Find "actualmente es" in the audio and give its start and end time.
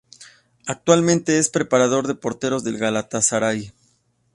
0.65-1.49